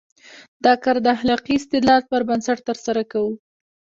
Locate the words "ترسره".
2.69-3.03